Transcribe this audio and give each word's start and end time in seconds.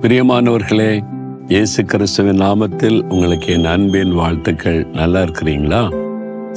பிரியமானவர்களே 0.00 1.00
இயேசு 1.48 1.84
கிறிஸ்துவின் 1.84 2.40
நாமத்தில் 2.40 3.02
உங்களுக்கு 3.02 3.52
என் 3.52 3.64
அன்பின் 3.64 4.14
வாழ்த்துக்கள். 4.14 4.86
நல்லா 4.92 5.22
இருக்கிறீங்களா? 5.22 5.94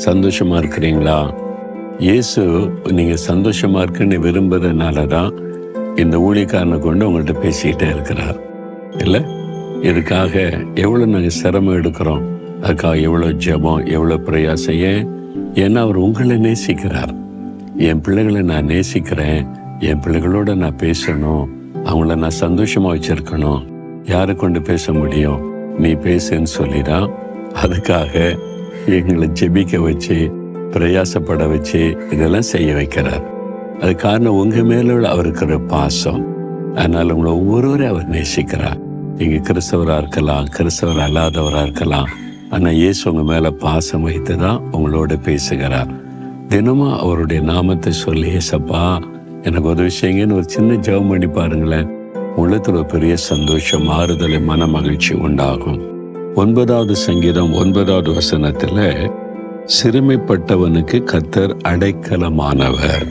சந்தோஷமா 0.05 0.53
இருக்கிறீங்களா? 0.53 1.33
இயேசு 1.99 2.69
நீங்க 2.91 3.21
சந்தோஷமா 3.27 3.81
இருக்குன்னு 3.81 4.19
விரும்புறதுனால 4.19 5.07
தான் 5.07 5.33
இந்த 5.95 6.17
ஊழியக்காரனை 6.17 6.79
கொண்டு 6.79 7.09
உங்கள்கிட்ட 7.09 7.35
பேசிக்கிட்டே 7.41 7.89
இருக்கிறார். 7.89 8.39
இல்லை? 8.97 9.19
இதுக்காக 9.81 10.63
எவ்வளோ 10.75 11.05
நாங்கள் 11.05 11.29
சிரமம் 11.29 11.75
எடுக்கிறோம்? 11.75 12.21
அதுக்காக 12.61 13.01
எவ்வளோ 13.01 13.25
ஜெபம் 13.25 13.91
எவ்வளோ 13.91 14.15
பிரயாசம்? 14.15 14.77
ஏன்? 14.77 15.07
ஏன்னா 15.53 15.77
அவர் 15.77 15.95
உங்களை 15.95 16.37
நேசிக்கிறார். 16.37 17.15
என் 17.77 18.01
பிள்ளைகளை 18.01 18.41
நான் 18.41 18.65
நேசிக்கிறேன். 18.65 19.47
என் 19.79 19.99
பிள்ளைகளோட 19.99 20.55
நான் 20.55 20.75
பேசணும். 20.75 21.61
அவங்கள 21.73 22.15
நான் 22.15 22.39
சந்தோஷமா 22.39 22.89
வச்சிருக்கணும். 22.95 23.61
யாரை 24.03 24.35
கொண்டு 24.35 24.61
பேச 24.61 24.93
முடியும்? 24.93 25.41
நீ 25.77 25.93
பேசுன்னு 25.93 26.43
சொல்லிதான் 26.43 27.11
அதுக்காக 27.63 28.39
எங்களை 28.85 29.29
ஜெபிக்க 29.41 29.77
வச்சு 29.77 30.31
பிரயாசப்பட 30.71 31.49
வச்சு 31.49 31.97
இதெல்லாம் 32.11 32.41
செய்ய 32.41 32.73
வைக்கிறார். 32.73 33.23
அது 33.81 33.95
காரணம் 33.95 34.35
உங்க 34.35 34.63
மேல 34.63 34.93
உள்ள 34.93 35.09
அவருக்கு 35.09 35.45
ஒரு 35.45 35.61
பாசம். 35.61 36.21
அதனால 36.75 37.13
உங்களை 37.13 37.33
ஒவ்வொருவரையும் 37.33 37.93
அவர் 37.95 38.09
நேசிக்கிறார். 38.09 38.79
நீங்கள் 39.17 39.45
கிறிஸ்தவரா 39.47 39.97
இருக்கலாம் 39.97 40.45
கிறிஸ்தவர் 40.45 41.09
அல்லாதவரா 41.09 41.61
இருக்கலாம். 41.61 42.07
ஆனா 42.49 42.69
இயேசு 42.69 43.11
உங்க 43.11 43.23
மேல 43.33 43.51
பாசம் 43.51 44.01
வைத்து 44.01 44.37
தான் 44.37 44.61
உங்களோட 44.71 45.21
பேசுகிறார். 45.21 45.91
தினமும் 46.47 46.97
அவருடைய 46.97 47.41
நாமத்தை 47.41 47.93
சொல்லி 47.93 48.29
ஏசப்பா 48.29 48.99
எனக்கு 49.43 49.69
உதவி 49.69 49.89
செய்யுங்கன்னு 50.01 50.33
ஒரு 50.33 50.43
சின்ன 50.43 50.73
ஜெபம் 50.73 51.09
பண்ணி 51.09 51.27
பாருங்களேன். 51.27 51.89
உள்ளத்தில் 52.35 52.75
ஒரு 52.75 52.85
பெரிய 52.85 53.15
சந்தோஷம் 53.15 53.89
ஆறுதலை 53.89 54.43
மன 54.43 54.67
மகிழ்ச்சி 54.67 55.15
உண்டாகும். 55.15 55.81
ஒன்பதாவது 56.35 56.95
சங்கீதம் 56.95 57.53
ஒன்பதாவது 57.53 58.13
வசனத்தில் 58.13 59.09
சிறுமைப்பட்டவனுக்கு 59.65 61.03
கத்தர் 61.03 61.57
அடைக்கலமானவர். 61.67 63.07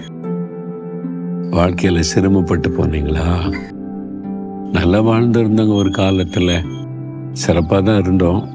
வாழ்க்கையில் 1.50 2.02
சிரமப்பட்டு 2.02 2.68
போனீங்களா? 2.68 3.56
நல்லா 4.72 5.00
வாழ்ந்திருந்தவங்க 5.02 5.74
ஒரு 5.74 5.90
காலத்தில். 5.90 6.64
சிறப்பாக 7.32 7.82
தான் 7.82 8.00
இருந்தோம். 8.00 8.48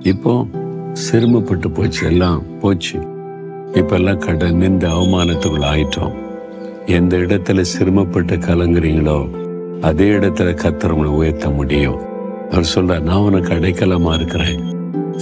இப்போ 0.00 0.46
சிரமப்பட்டு 0.92 1.70
போச்சு 1.70 2.06
எல்லாம் 2.06 2.42
போச்சு. 2.60 2.98
இப்பெல்லாம் 3.72 4.18
கடன் 4.18 4.56
நின்று 4.56 4.88
அவமானத்துக்குள்ள 4.88 5.66
ஆயிட்டோம் 5.74 6.30
எந்த 6.86 7.16
இடத்துல 7.16 7.60
சிரமப்பட்டு 7.60 8.36
கலங்குறீங்களோ 8.36 9.28
அதே 9.80 10.10
இடத்துல 10.10 10.56
கத்தர் 10.62 10.88
உங்களை 10.88 11.10
உயர்த்த 11.10 11.50
முடியும். 11.50 11.98
அவர் 12.50 12.70
சொல்ற 12.74 13.00
நான் 13.00 13.16
உனக்கு 13.16 13.54
அடைக்கலமா 13.54 14.14
இருக்கிறேன். 14.14 14.60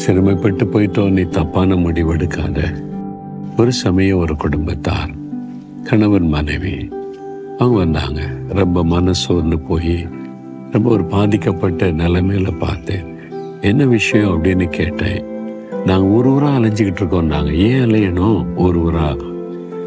சிறுமைப்பட்டு 0.07 0.67
போயிட்டோம் 0.73 1.11
நீ 1.11 1.23
தப்பான 1.23 1.77
முடிவு 1.77 2.15
எடுக்காத. 2.15 2.85
ஒரு 3.59 3.73
சமயம் 3.73 4.19
ஒரு 4.19 4.37
குடும்பத்தார் 4.37 5.11
கணவன் 5.85 6.29
மனைவி 6.29 6.89
அவங்க 7.59 7.79
வந்தாங்க. 7.79 8.31
ரொம்ப 8.49 8.85
மனசோர்ந்து 8.85 9.59
போய் 9.59 10.09
ரொம்ப 10.73 10.91
ஒரு 10.91 11.05
பாதிக்கப்பட்ட 11.05 11.87
நிலைமையில 11.87 12.59
பார்த்தேன் 12.59 13.05
என்ன 13.61 13.85
விஷயம்? 13.85 14.45
அப்படின்னு 14.45 14.67
கேட்டேன். 14.67 15.25
நாங்கள் 15.87 16.11
ஒரு 16.11 16.31
ஊரா 16.31 16.49
அலைஞ்சிக்கிட்டு 16.49 16.93
இருக்கோம் 16.93 17.27
நாங்கள் 17.27 17.55
ஏன் 17.55 17.85
அலையணும்? 17.85 18.47
ஒரு 18.57 18.81
ஊரா? 18.81 19.17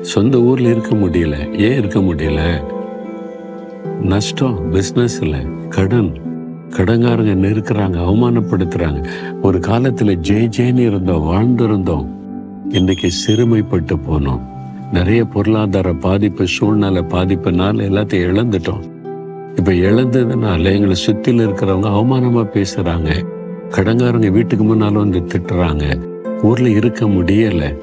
சொந்த 0.03 0.37
ஊர்ல 0.37 0.69
இருக்க 0.69 0.95
முடியல 0.95 1.59
ஏன் 1.59 1.77
இருக்க 1.77 1.99
முடியல? 1.99 2.63
நஷ்டம் 4.01 4.73
பிஸ்னஸ் 4.73 5.21
இல்லை 5.21 5.39
கடன். 5.69 6.11
கடங்காரங்க 6.69 7.33
நெருக்கிறாங்க 7.33 7.97
அவமானப்படுத்துறாங்க. 7.99 9.07
ஒரு 9.41 9.59
காலத்துல 9.59 10.15
ஜெய் 10.15 10.49
ஜெயின்னு 10.57 10.77
இருந்தோம் 10.77 11.23
வாழ்ந்திருந்தோம். 11.23 12.07
இன்னைக்கு 12.69 13.09
சிறுமைப்பட்டு 13.27 13.99
போனோம். 14.09 14.41
நிறைய 14.91 15.25
பொருளாதார 15.25 15.93
பாதிப்பு 15.93 16.47
சூழ்நிலை 16.47 17.01
பாதிப்புனால 17.01 17.85
எல்லாத்தையும் 17.89 18.33
இழந்துட்டோம். 18.33 18.91
இப்ப 19.55 19.71
இழந்ததுனால 19.71 20.63
எங்களை 20.63 20.95
சுத்தில 21.05 21.47
இருக்கிறவங்க 21.47 21.89
அவமானமா 21.89 22.47
பேசுறாங்க. 22.53 23.25
கடங்காரங்க 23.69 24.31
வீட்டுக்கு 24.31 24.65
முன்னாலும் 24.65 25.09
வந்து 25.09 25.19
திட்டுறாங்க. 25.19 25.99
ஊர்ல 26.43 26.69
இருக்க 26.69 27.05
முடியல. 27.05 27.77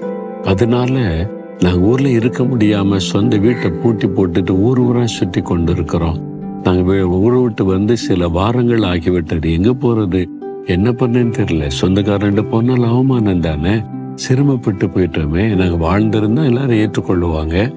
அதனால 0.44 1.26
நாங்கள் 1.62 1.82
ஊரில் 1.82 2.06
இருக்க 2.06 2.44
முடியாமல் 2.44 2.98
சொந்த 2.98 3.36
வீட்டை 3.36 3.70
பூட்டி 3.70 4.06
போட்டுட்டு 4.06 4.50
ஊர் 4.50 4.78
ஊராக 4.78 5.06
சுற்றி 5.06 5.42
கொண்டு 5.42 5.72
இருக்கிறோம் 5.72 6.28
நாங்கள் 6.64 7.02
ஊரை 7.02 7.42
விட்டு 7.42 7.64
வந்து 7.64 7.96
சில 7.96 8.28
வாரங்கள் 8.28 8.78
ஆகிவிட்டது. 8.78 9.52
எங்கே 9.52 9.70
போகிறது 9.70 10.28
என்ன 10.66 10.90
பண்ணேன்னு 10.90 11.34
தெரியல. 11.36 11.70
சொந்தக்காரன்ட்டு 11.80 12.48
போனால் 12.50 12.84
அவமானம் 12.84 13.40
தானே? 13.40 13.82
சிரமப்பட்டு 14.14 14.86
போயிட்டோமே. 14.86 15.54
நாங்கள் 15.54 15.82
வாழ்ந்திருந்தோம் 15.86 16.44
எல்லாரும் 16.44 16.76
ஏற்றுக்கொள்ளுவாங்க. 16.76 17.72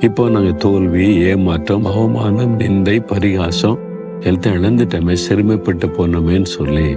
இப்போ 0.00 0.28
நாங்கள் 0.28 0.56
தோல்வி 0.56 1.16
ஏமாற்றம் 1.16 1.84
அவமானம் 1.84 2.60
நிந்தை 2.60 3.00
பரிகாசம் 3.06 3.78
எல்லாத்தையும் 4.20 4.58
இழந்துட்டோமே. 4.60 5.16
சிறுமைப்பட்டு 5.28 5.88
போனோமேன்னு 5.98 6.42
சொல்லி. 6.42 6.88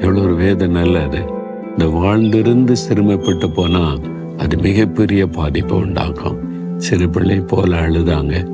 எவ்வளோ 0.00 0.20
ஒரு 0.20 0.34
வேதனை 0.34 0.84
இல்லை 0.84 1.02
அது. 1.02 1.22
இந்த 1.70 1.86
வாழ்ந்திருந்து 1.86 2.76
சிறுமைப்பட்டு 2.88 3.48
போனால் 3.54 4.00
அது 4.40 4.58
மிகப்பெரிய 4.58 5.26
பாதிப்பை 5.26 5.78
உண்டாக்கும். 5.78 6.38
சிறு 6.76 7.10
பிள்ளை 7.10 7.40
போல 7.40 7.80
அழுதாங்க. 7.80 8.48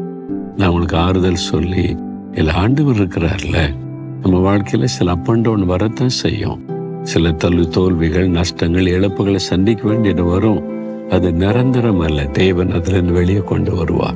நான் 0.56 0.68
உங்களுக்கு 0.68 0.96
ஆறுதல் 0.96 1.34
சொல்லி 1.34 1.96
இல்லை 2.32 2.54
ஆண்டவர் 2.54 2.94
இருக்கிறார்ல 2.94 3.74
நம்ம 4.22 4.38
வாழ்க்கையில் 4.38 4.88
சில 4.88 5.10
அப் 5.10 5.30
அண்ட் 5.30 5.42
டவுன் 5.42 5.66
வரத்தான் 5.66 6.08
செய்யும். 6.08 6.64
சில 7.02 7.32
தள்ளு 7.32 7.68
தோல்விகள் 7.68 8.28
நஷ்டங்கள் 8.28 8.84
இழப்புகளை 8.84 9.36
சந்திக்க 9.36 9.88
வேண்டியது 9.88 10.24
வரும். 10.24 10.64
அது 11.10 11.32
நிரந்தரம் 11.32 12.00
அல்ல. 12.00 12.24
தேவன் 12.24 12.70
அதிலிருந்து 12.70 13.12
வெளியே 13.12 13.38
கொண்டு 13.38 13.74
வருவார் 13.74 14.14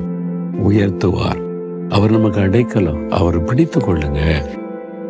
உயர்த்துவார். 0.67 1.41
அவர் 1.89 2.11
நமக்கு 2.11 2.41
அடைக்கலாம். 2.41 3.09
அவரை 3.09 3.39
பிடித்து 3.39 3.79
கொள்ளுங்க. 3.79 4.45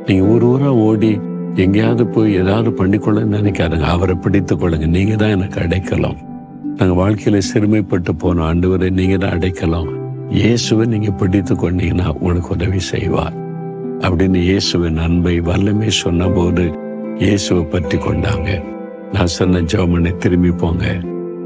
நீங்க 0.05 0.25
ஒரு 0.25 0.45
ஊரா 0.45 0.67
ஓடி 0.67 1.19
எங்கேயாவது 1.55 2.07
போய் 2.07 2.33
ஏதாவது 2.33 2.69
பண்ணிக்கொள்ளன்னு 2.69 3.33
நினைக்காதுங்க. 3.37 3.81
அவரை 3.81 4.15
பிடித்து 4.15 4.55
கொள்ளுங்க. 4.55 4.87
நீங்க 4.87 5.15
தான் 5.15 5.29
எனக்கு 5.29 5.59
அடைக்கலாம். 5.59 6.29
நாங்கள் 6.77 6.99
வாழ்க்கையில 7.01 7.39
சிறுமைப்பட்டு 7.49 8.11
போன 8.17 8.53
ஆண்டவரை 8.53 8.89
நீங்க 8.89 9.17
தான் 9.17 9.33
அடைக்கலாம். 9.37 9.89
இயேசுவை 10.29 10.85
நீங்க 10.85 11.11
பிடித்து 11.11 11.55
கொண்டீங்கன்னா 11.55 12.07
உங்களுக்கு 12.13 12.49
உதவி 12.49 12.79
செய்வார். 12.79 13.35
அப்படின்னு 13.99 14.35
இயேசுவின் 14.35 14.97
அன்பை 14.97 15.41
வல்லமே 15.41 15.87
சொன்னபோது 15.87 16.65
இயேசுவை 17.17 17.63
பற்றி 17.63 17.97
கொண்டாங்க. 17.97 18.49
நான் 19.13 19.33
சொன்ன 19.37 19.61
ஜோமனை 19.61 20.17
திரும்பி 20.17 20.51
போங்க. 20.51 20.85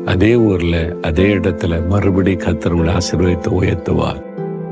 அதே 0.06 0.36
ஊர்ல 0.36 0.96
அதே 1.02 1.36
இடத்துல 1.36 1.88
மறுபடி 1.88 2.36
கத்தரவங்களை 2.36 2.94
ஆசீர்வதித்து 3.00 3.52
உயர்த்துவார். 3.62 4.22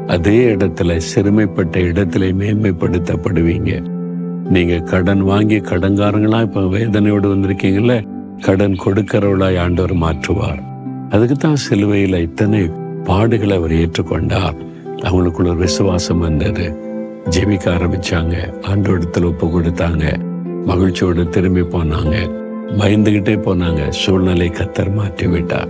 அதே 0.08 0.56
இடத்துல 0.56 0.98
சிறுமைப்பட்ட 0.98 1.80
இடத்துல 1.80 2.30
மேன்மைப்படுத்தப்படுவீங்க. 2.42 3.72
நீங்க 4.50 4.78
கடன் 4.80 5.22
வாங்கி 5.22 5.58
கடன்காரங்களா 5.60 6.42
இப்ப 6.42 6.62
வேதனையோடு 6.62 7.28
வந்திருக்கீங்களே 7.34 7.98
கடன் 8.42 8.78
கொடுக்கிறவளாய் 8.86 9.58
ஆண்டவர் 9.58 9.94
மாற்றுவார். 9.94 10.62
அதுக்கு 11.10 11.36
தான் 11.36 11.58
சிலுவையில 11.70 12.22
இத்தனை 12.22 12.70
பாடுகளை 13.04 13.56
அவர் 13.56 13.72
ஏற்றுக்கொண்டார். 13.72 14.56
அவங்களுக்குள்ள 15.02 15.48
ஒரு 15.48 15.56
விசுவாசம் 15.56 16.20
வந்தது. 16.20 16.76
ஜெபிக்க 17.30 17.66
ஆரம்பிச்சாங்க. 17.66 18.36
ஆண்டோடத்தில் 18.62 19.24
ஒப்பு 19.24 19.48
கொடுத்தாங்க. 19.48 20.18
மகிழ்ச்சியோடு 20.66 21.30
திரும்பி 21.30 21.62
போனாங்க. 21.62 22.16
பயந்துகிட்டே 22.80 23.36
போனாங்க. 23.36 23.90
சூழ்நிலை 23.90 24.50
கத்தர் 24.50 24.94
மாற்றி 24.94 25.28
விட்டார் 25.28 25.68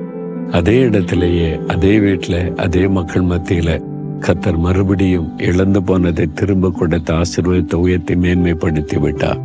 அதே 0.52 0.80
இடத்திலேயே 0.80 1.60
அதே 1.68 2.00
வீட்டுல 2.00 2.56
அதே 2.56 2.88
மக்கள் 2.88 3.22
மத்தியில 3.22 3.82
கத்தர் 4.20 4.58
மறுபடியும் 4.58 5.38
இழந்து 5.38 5.84
போனதை 5.84 6.34
திரும்ப 6.34 6.72
கொடுத்த 6.72 7.14
ஆசீர்வாதத்தை 7.14 7.76
உயர்த்தி 7.76 8.16
மேன்மைப்படுத்தி 8.16 9.00
விட்டார் 9.00 9.42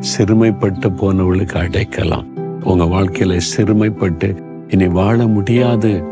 சிறுமைப்பட்டு 0.00 0.88
போனவளுக்கு 1.00 1.56
அடைக்கலாம். 1.56 2.32
உங்க 2.64 2.84
வாழ்க்கையில 2.84 3.40
சிறுமைப்பட்டு 3.56 4.42
இனி 4.68 4.86
வாழ 4.88 5.26
முடியாது. 5.26 6.04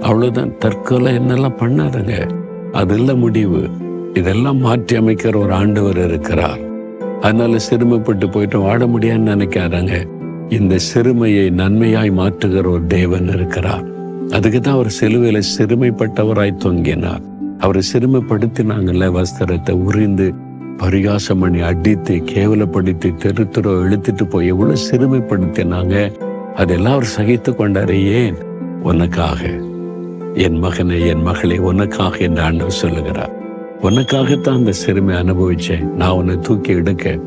அவ்வளவுதான். 0.00 0.58
தற்கொலை 0.58 1.16
என்னெல்லாம் 1.16 1.56
பண்ணாதுங்க. 1.60 2.30
அதெல்லாம் 2.72 3.18
முடிவு. 3.18 3.68
இதெல்லாம் 4.14 4.56
மாற்றி 4.56 4.98
அமைக்கிற 4.98 5.36
ஒரு 5.36 5.52
ஆண்டவர் 5.52 6.04
இருக்கிறார். 6.04 6.58
அதனால 7.20 7.56
சிறுமைப்பட்டு 7.70 8.30
போயிட்டு 8.30 8.60
வாழ 8.60 8.86
முடியாதுன்னு 8.86 9.34
நினைக்காதங்க. 9.34 10.08
இந்த 10.48 10.78
சிறுமையை 10.78 11.50
நன்மையாய் 11.50 12.10
மாற்றுகிற 12.10 12.70
ஒரு 12.70 12.86
தேவன் 12.86 13.28
இருக்கிறார். 13.28 13.84
அதுக்கு 14.30 14.60
தான் 14.60 14.74
அவர் 14.74 14.88
சிலுவையில் 14.88 15.42
சிறுமைப்பட்டவராய் 15.58 16.58
தொங்கினார். 16.64 17.20
அவரை 17.58 17.82
சிறுமைப்படுத்தினாங்கல்ல 17.92 19.22
வஸ்திரத்தை 19.22 19.70
உறிந்து 19.70 20.34
பரிகாசம் 20.78 21.38
பண்ணி 21.38 21.60
அடித்து 21.60 22.14
கேவலப்படுத்தி 22.14 23.14
தெரு 23.14 23.48
தெரு 23.48 23.70
இழுத்துட்டு 23.70 24.24
போய் 24.30 24.46
எவ்வளவு 24.46 24.78
சிறுமைப்படுத்தினாங்க? 24.90 26.16
அதெல்லாம் 26.54 26.92
அவர் 26.92 27.08
சகித்து 27.16 27.50
கொண்டாரு 27.50 27.92
ஏன்? 27.92 28.36
உனக்காக. 28.82 29.46
என் 30.34 30.58
மகனை 30.58 31.06
என் 31.06 31.22
மகளை 31.22 31.58
உனக்காக 31.58 32.16
என்று 32.16 32.42
ஆண்டவர் 32.42 32.72
சொல்லுகிறார். 32.72 33.30
உனக்காகத்தான் 33.82 34.54
அந்த 34.54 34.72
சிறுமை 34.72 35.16
அனுபவிச்சேன். 35.16 35.82
நான் 35.82 36.10
உன்னை 36.10 36.38
தூக்கி 36.38 36.72
எடுக்க 36.72 37.18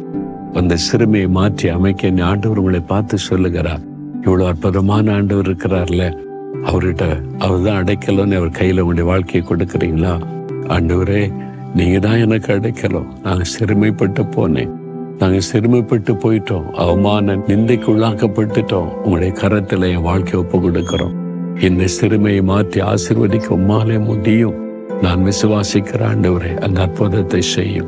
அந்த 0.53 0.75
சிறுமையை 0.75 1.29
மாற்றி 1.29 1.69
அமைக்க 1.69 2.07
என் 2.07 2.19
ஆண்டவர் 2.19 2.57
உங்களை 2.57 2.79
பார்த்து 2.79 3.17
சொல்லுகிறார். 3.17 3.79
இவ்வளவு 4.21 4.49
அற்புதமான 4.49 5.13
ஆண்டவர் 5.13 5.49
இருக்கிறார்ல. 5.49 6.17
அவர்கிட்ட 6.63 7.21
அவர் 7.39 7.63
தான் 7.63 7.83
அடைக்கலன்னு 7.83 8.35
அவர் 8.35 8.57
கையில 8.59 8.79
உங்களுடைய 8.79 9.03
வாழ்க்கையை 9.03 9.49
கொடுக்குறீங்களா? 9.49 10.21
ஆண்டவரே 10.67 11.31
நீங்கள் 11.75 11.99
தான் 11.99 12.17
எனக்கு 12.17 12.53
அடைக்கலம். 12.53 13.13
நாங்கள் 13.23 13.51
சிறுமைப்பட்டு 13.59 14.23
போனேன். 14.35 14.71
நாங்கள் 15.17 15.47
சிறுமைப்பட்டு 15.53 16.13
போயிட்டோம். 16.23 16.71
அவமான 16.71 17.35
நிந்தைக்கு 17.35 17.87
உள்ளாக்கப்பட்டுட்டோம் 17.93 18.89
உங்களுடைய 19.03 19.33
கரத்துல 19.41 19.89
என் 19.89 20.01
வாழ்க்கையை 20.01 20.41
ஒப்பு 20.41 20.57
கொடுக்கிறோம். 20.59 21.15
இந்த 21.59 21.87
சிறுமையை 21.87 22.43
மாற்றி 22.43 22.81
ஆசிர்வதிக்க 22.81 23.47
உம்மாலே 23.49 24.05
முடியும். 24.05 24.53
நான் 25.01 25.23
விசுவாசிக்கிற 25.25 26.01
ஆண்டவரே 26.09 26.57
அந்த 26.57 26.81
அற்புதத்தை 26.81 27.41
செய்யும். 27.41 27.87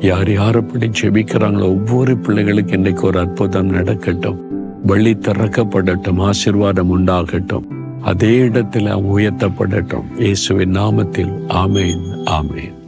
யார் 0.00 0.32
யார் 0.32 0.56
அப்படி 0.56 0.90
ஜெபிக்கிறாங்களோ 1.02 1.62
ஒவ்வொரு 1.62 2.16
பிள்ளைகளுக்கு 2.16 2.76
இன்றைக்கு 2.76 3.06
ஒரு 3.06 3.18
அற்புதம் 3.18 3.66
நடக்கட்டும். 3.66 4.38
வழி 4.86 5.14
திறக்கப்படட்டும் 5.14 6.30
ஆசிர்வாதம் 6.30 6.92
உண்டாகட்டும். 6.98 7.64
அதே 8.02 8.38
இடத்துல 8.38 9.00
உயர்த்தப்படட்டும். 9.14 10.06
இயேசுவின் 10.18 10.76
நாமத்தில் 10.76 11.34
ஆமேன் 11.48 12.06
ஆமேன். 12.26 12.80